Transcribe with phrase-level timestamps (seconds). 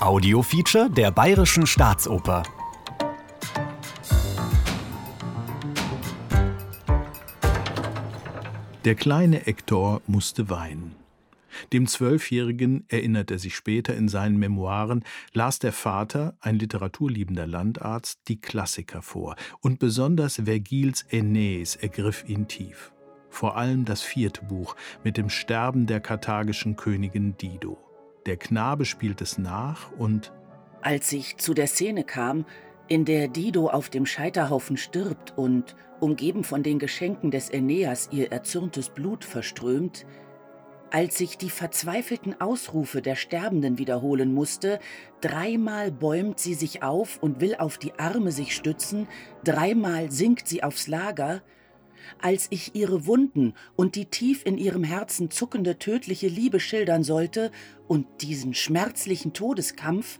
[0.00, 2.42] Audiofeature der Bayerischen Staatsoper.
[8.84, 10.96] Der kleine Hector musste weinen.
[11.72, 18.18] Dem Zwölfjährigen, erinnert er sich später in seinen Memoiren, las der Vater, ein literaturliebender Landarzt,
[18.26, 22.92] die Klassiker vor, und besonders Vergils Aeneis ergriff ihn tief.
[23.30, 24.74] Vor allem das vierte Buch
[25.04, 27.83] mit dem Sterben der karthagischen Königin Dido.
[28.26, 30.32] Der Knabe spielt es nach und
[30.80, 32.46] Als ich zu der Szene kam,
[32.88, 38.32] in der Dido auf dem Scheiterhaufen stirbt und, umgeben von den Geschenken des Aeneas, ihr
[38.32, 40.06] erzürntes Blut verströmt,
[40.90, 44.78] als ich die verzweifelten Ausrufe der Sterbenden wiederholen musste,
[45.20, 49.08] dreimal bäumt sie sich auf und will auf die Arme sich stützen,
[49.42, 51.42] dreimal sinkt sie aufs Lager,
[52.20, 57.50] als ich ihre Wunden und die tief in ihrem Herzen zuckende tödliche Liebe schildern sollte
[57.88, 60.18] und diesen schmerzlichen Todeskampf,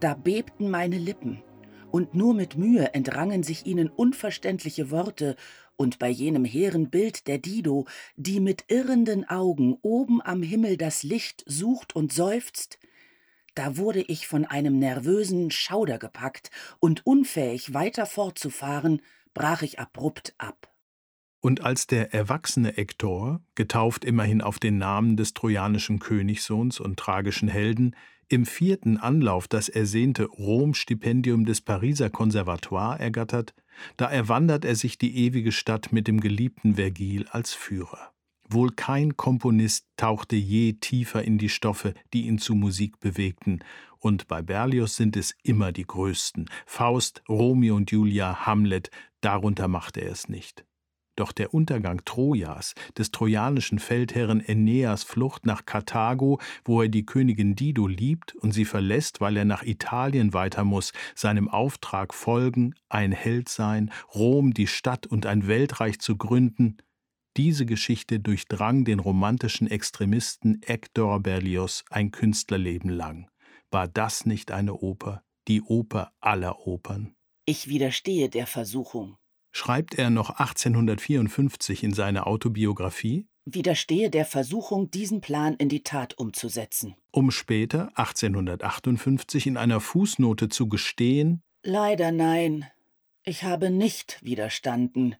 [0.00, 1.42] da bebten meine Lippen,
[1.90, 5.36] und nur mit Mühe entrangen sich ihnen unverständliche Worte,
[5.76, 11.02] und bei jenem hehren Bild der Dido, die mit irrenden Augen oben am Himmel das
[11.02, 12.78] Licht sucht und seufzt,
[13.54, 19.00] da wurde ich von einem nervösen Schauder gepackt, und unfähig weiter fortzufahren,
[19.32, 20.70] brach ich abrupt ab.
[21.46, 27.46] Und als der erwachsene Hektor, getauft immerhin auf den Namen des trojanischen Königssohns und tragischen
[27.46, 27.94] Helden,
[28.26, 33.54] im vierten Anlauf das ersehnte Rom-Stipendium des Pariser Konservatoire ergattert,
[33.96, 38.12] da erwandert er sich die ewige Stadt mit dem geliebten Vergil als Führer.
[38.48, 43.60] Wohl kein Komponist tauchte je tiefer in die Stoffe, die ihn zu Musik bewegten,
[44.00, 46.50] und bei Berlioz sind es immer die größten.
[46.66, 50.66] Faust, Romeo und Julia, Hamlet, darunter machte er es nicht.
[51.16, 57.56] Doch der Untergang Trojas, des trojanischen Feldherren Aeneas Flucht nach Karthago, wo er die Königin
[57.56, 63.12] Dido liebt und sie verlässt, weil er nach Italien weiter muss, seinem Auftrag folgen, ein
[63.12, 66.76] Held sein, Rom, die Stadt und ein Weltreich zu gründen,
[67.36, 73.28] diese Geschichte durchdrang den romantischen Extremisten Hector Berlioz ein Künstlerleben lang.
[73.70, 77.14] War das nicht eine Oper, die Oper aller Opern?
[77.44, 79.18] Ich widerstehe der Versuchung
[79.56, 86.18] schreibt er noch 1854 in seiner Autobiografie, widerstehe der Versuchung, diesen Plan in die Tat
[86.18, 86.94] umzusetzen.
[87.10, 92.66] Um später, 1858, in einer Fußnote zu gestehen, Leider nein,
[93.24, 95.16] ich habe nicht widerstanden.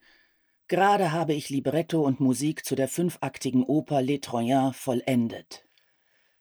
[0.69, 5.65] Gerade habe ich Libretto und Musik zu der fünfaktigen Oper Les Troyens vollendet.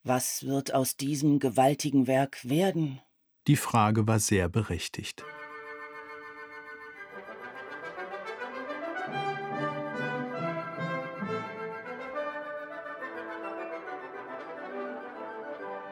[0.03, 2.99] Was wird aus diesem gewaltigen Werk werden?
[3.47, 5.23] Die Frage war sehr berechtigt.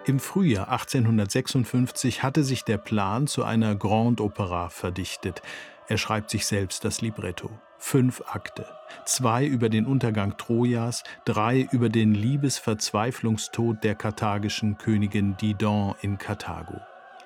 [0.06, 5.42] Im Frühjahr 1856 hatte sich der Plan zu einer Grande Opera verdichtet.
[5.88, 7.50] Er schreibt sich selbst das Libretto.
[7.78, 8.66] Fünf Akte.
[9.06, 16.82] Zwei über den Untergang Trojas, drei über den Liebesverzweiflungstod der karthagischen Königin Didon in Karthago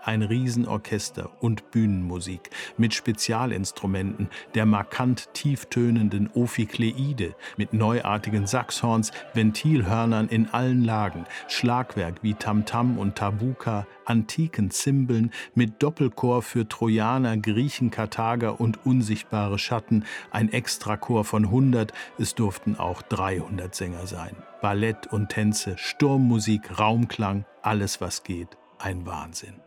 [0.07, 10.47] ein Riesenorchester und Bühnenmusik mit Spezialinstrumenten, der markant tieftönenden Ophikleide mit neuartigen Saxhorns, Ventilhörnern in
[10.49, 18.61] allen Lagen, Schlagwerk wie Tamtam und Tabuka, antiken Zimbeln mit Doppelchor für Trojaner, Griechen, Karthager
[18.61, 24.35] und unsichtbare Schatten, ein Extrachor von 100, es durften auch 300 Sänger sein.
[24.61, 29.66] Ballett und Tänze, Sturmmusik, Raumklang, alles was geht, ein Wahnsinn.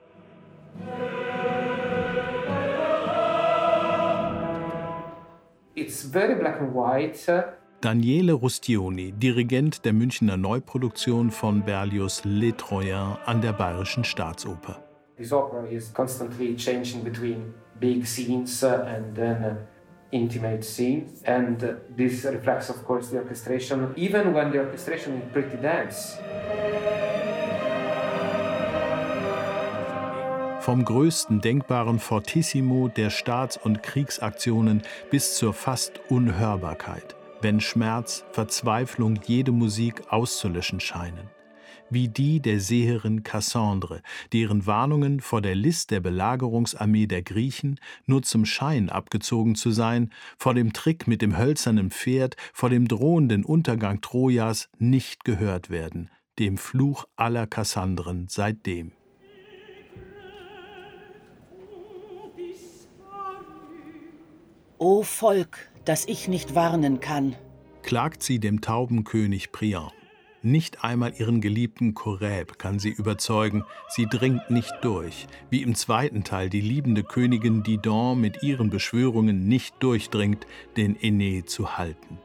[5.74, 7.18] It's very black and white.
[7.80, 14.82] Daniele Rustioni, Dirigent der Münchner Neuproduktion von Berlioz Les Troyens an der Bayerischen Staatsoper.
[15.16, 19.66] This opera is constantly changing between big scenes and then
[20.12, 21.58] intimate scenes, and
[21.96, 26.18] this reflects, of course, the orchestration, even when the orchestration is pretty dense.
[30.60, 39.18] Vom größten denkbaren Fortissimo der Staats- und Kriegsaktionen bis zur fast Unhörbarkeit, wenn Schmerz, Verzweiflung
[39.24, 41.30] jede Musik auszulöschen scheinen.
[41.88, 44.02] Wie die der Seherin Cassandre,
[44.34, 50.12] deren Warnungen vor der List der Belagerungsarmee der Griechen nur zum Schein abgezogen zu sein,
[50.36, 56.10] vor dem Trick mit dem hölzernen Pferd, vor dem drohenden Untergang Trojas nicht gehört werden,
[56.38, 58.92] dem Fluch aller Kassandren seitdem.
[64.82, 67.36] O Volk, das ich nicht warnen kann,
[67.82, 69.90] klagt sie dem Taubenkönig Priam.
[70.40, 76.24] Nicht einmal ihren geliebten Koreb kann sie überzeugen, sie dringt nicht durch, wie im zweiten
[76.24, 80.46] Teil die liebende Königin Didon mit ihren Beschwörungen nicht durchdringt,
[80.78, 82.18] den Aené zu halten.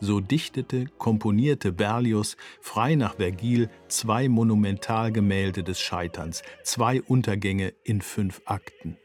[0.00, 8.40] So dichtete, komponierte Berlioz frei nach Vergil zwei Monumentalgemälde des Scheiterns, zwei Untergänge in fünf
[8.46, 8.96] Akten.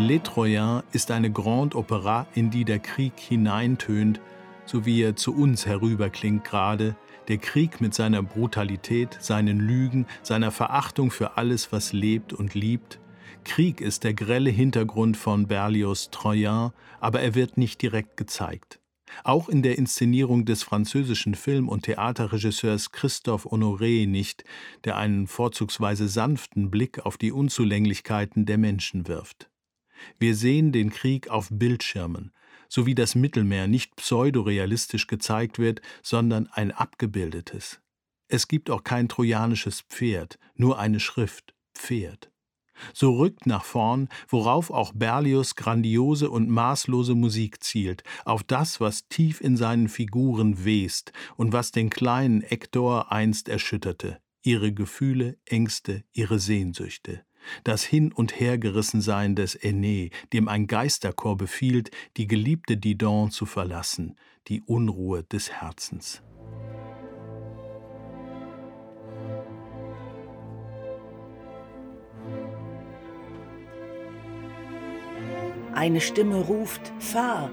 [0.00, 4.18] Les Troyens ist eine Grande Opera, in die der Krieg hineintönt,
[4.64, 6.96] so wie er zu uns herüberklingt gerade,
[7.28, 12.98] der Krieg mit seiner Brutalität, seinen Lügen, seiner Verachtung für alles, was lebt und liebt.
[13.44, 18.80] Krieg ist der grelle Hintergrund von Berlioz Troyen, aber er wird nicht direkt gezeigt.
[19.22, 24.44] Auch in der Inszenierung des französischen Film- und Theaterregisseurs Christophe Honoré nicht,
[24.84, 29.49] der einen vorzugsweise sanften Blick auf die Unzulänglichkeiten der Menschen wirft.
[30.18, 32.32] Wir sehen den Krieg auf Bildschirmen,
[32.68, 37.80] so wie das Mittelmeer nicht pseudorealistisch gezeigt wird, sondern ein abgebildetes.
[38.28, 42.30] Es gibt auch kein trojanisches Pferd, nur eine Schrift Pferd.
[42.94, 49.08] So rückt nach vorn, worauf auch Berlioz grandiose und maßlose Musik zielt, auf das, was
[49.08, 56.04] tief in seinen Figuren west und was den kleinen Hector einst erschütterte, ihre Gefühle, Ängste,
[56.12, 57.22] ihre Sehnsüchte.
[57.64, 64.16] Das Hin- und Hergerissensein des Aîné, dem ein Geisterchor befiehlt, die geliebte Didon zu verlassen,
[64.48, 66.22] die Unruhe des Herzens.
[75.72, 77.50] Eine Stimme ruft, fahr,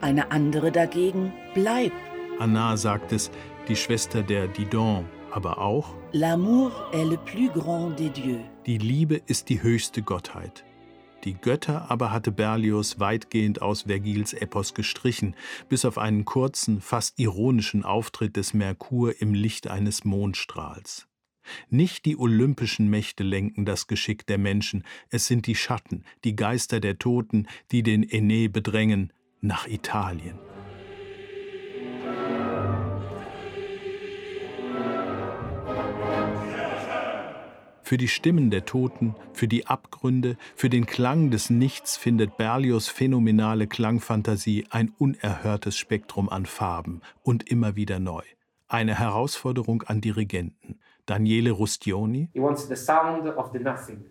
[0.00, 1.92] eine andere dagegen, bleib.
[2.38, 3.30] Anna sagt es,
[3.68, 8.40] die Schwester der Didon, aber auch L'amour est le plus grand des dieux.
[8.66, 10.64] Die Liebe ist die höchste Gottheit.
[11.24, 15.34] Die Götter aber hatte Berlioz weitgehend aus Vergils Epos gestrichen,
[15.68, 21.08] bis auf einen kurzen, fast ironischen Auftritt des Merkur im Licht eines Mondstrahls.
[21.70, 26.78] Nicht die olympischen Mächte lenken das Geschick der Menschen, es sind die Schatten, die Geister
[26.78, 30.38] der Toten, die den Aené bedrängen nach Italien.
[37.92, 42.88] Für die Stimmen der Toten, für die Abgründe, für den Klang des Nichts findet Berlioz
[42.88, 48.22] phänomenale Klangfantasie ein unerhörtes Spektrum an Farben und immer wieder neu.
[48.66, 50.78] Eine Herausforderung an Dirigenten.
[51.04, 52.30] Daniele Rustioni.
[52.32, 54.06] He wants the sound of the nothing,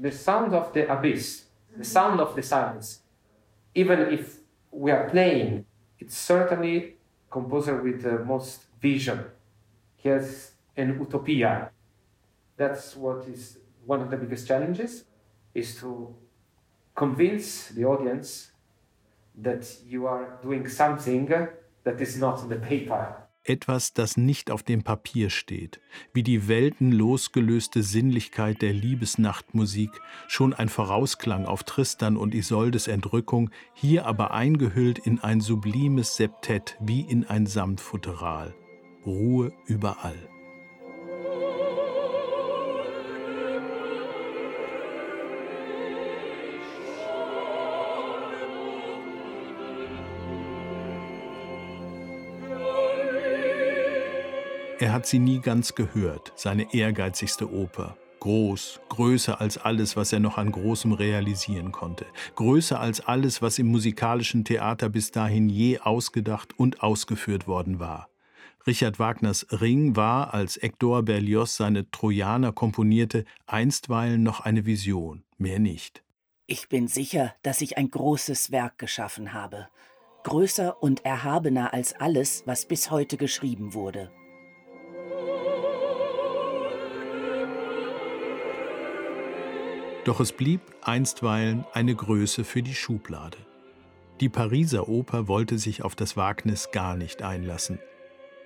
[0.00, 3.02] the sound of the abyss, the sound of the silence.
[3.74, 5.64] Even if we are playing,
[5.98, 6.98] it's certainly
[7.30, 9.24] composer with the most vision.
[9.96, 11.72] He has an utopia.
[12.58, 15.06] That's what is one of the biggest challenges
[15.54, 16.14] is to
[16.94, 18.52] convince the audience
[19.42, 21.28] that you are doing something
[21.84, 25.80] that is not in the paper etwas, das nicht auf dem Papier steht,
[26.12, 29.90] wie die weltenlosgelöste Sinnlichkeit der Liebesnachtmusik,
[30.26, 36.76] schon ein Vorausklang auf Tristan und Isoldes Entrückung, hier aber eingehüllt in ein sublimes Septett
[36.80, 38.54] wie in ein Samtfutteral.
[39.06, 40.18] Ruhe überall.
[54.80, 57.96] Er hat sie nie ganz gehört, seine ehrgeizigste Oper.
[58.20, 62.06] Groß, größer als alles, was er noch an Großem realisieren konnte.
[62.36, 68.08] Größer als alles, was im musikalischen Theater bis dahin je ausgedacht und ausgeführt worden war.
[68.68, 75.58] Richard Wagners Ring war, als Hector Berlioz seine Trojaner komponierte, einstweilen noch eine Vision, mehr
[75.58, 76.04] nicht.
[76.46, 79.68] Ich bin sicher, dass ich ein großes Werk geschaffen habe.
[80.22, 84.12] Größer und erhabener als alles, was bis heute geschrieben wurde.
[90.08, 93.36] Doch es blieb einstweilen eine Größe für die Schublade.
[94.22, 97.78] Die Pariser Oper wollte sich auf das Wagnis gar nicht einlassen.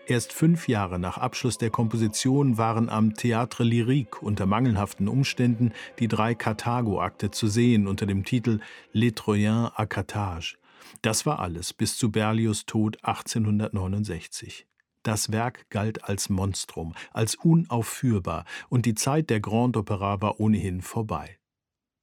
[0.08, 6.08] Erst fünf Jahre nach Abschluss der Komposition waren am Théâtre Lyrique unter mangelhaften Umständen die
[6.08, 8.58] drei Karthago-Akte zu sehen unter dem Titel
[8.92, 10.56] Les Troyens à Carthage.
[11.00, 14.66] Das war alles bis zu Berlioz' Tod 1869.
[15.04, 20.80] Das Werk galt als Monstrum, als unaufführbar, und die Zeit der Grand Opera war ohnehin
[20.80, 21.38] vorbei.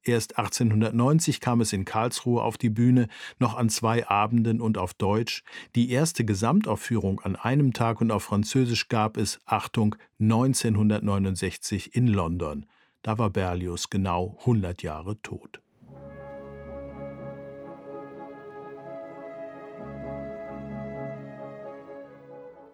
[0.02, 4.94] Erst 1890 kam es in Karlsruhe auf die Bühne, noch an zwei Abenden und auf
[4.94, 5.44] Deutsch.
[5.74, 12.64] Die erste Gesamtaufführung an einem Tag und auf Französisch gab es, Achtung, 1969 in London.
[13.02, 15.60] Da war Berlius genau 100 Jahre tot.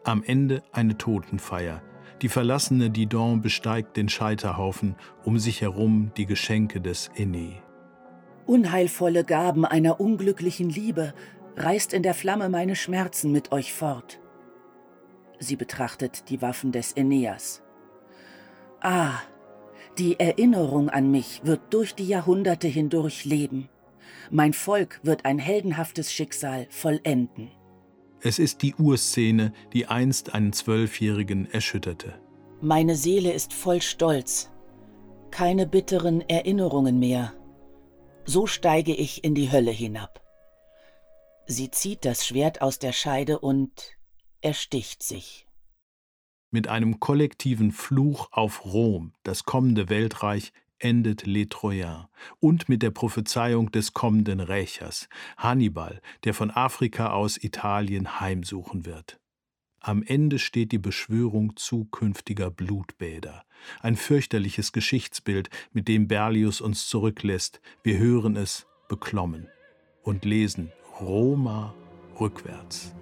[0.05, 1.83] Am Ende eine Totenfeier–
[2.23, 7.57] die verlassene Didon besteigt den Scheiterhaufen, um sich herum die Geschenke des Aené.
[8.47, 11.13] Unheilvolle Gaben einer unglücklichen Liebe
[11.57, 14.21] reißt in der Flamme meine Schmerzen mit euch fort.
[15.39, 17.63] Sie betrachtet die Waffen des Aeneas.
[18.81, 19.19] Ah,
[19.99, 23.69] die Erinnerung an mich wird durch die Jahrhunderte hindurch leben.
[24.31, 27.51] Mein Volk wird ein heldenhaftes Schicksal vollenden.
[28.27, 32.21] Es ist die Urszene, die einst einen Zwölfjährigen erschütterte.
[32.61, 34.51] Meine Seele ist voll Stolz.
[35.31, 37.35] Keine bitteren Erinnerungen mehr.
[38.25, 40.25] So steige ich in die Hölle hinab.
[41.47, 43.97] Sie zieht das Schwert aus der Scheide und
[44.41, 45.47] ersticht sich.
[46.51, 52.07] Mit einem kollektiven Fluch auf Rom, das kommende Weltreich, endet Les Troyens
[52.41, 59.19] und mit der Prophezeiung des kommenden Rächers, Hannibal, der von Afrika aus Italien heimsuchen wird.
[59.81, 63.45] Am Ende steht die Beschwörung zukünftiger Blutbäder,
[63.81, 67.61] ein fürchterliches Geschichtsbild, mit dem Berlius uns zurücklässt.
[67.83, 69.49] Wir hören es beklommen
[70.03, 71.73] und lesen Roma
[72.19, 72.93] rückwärts.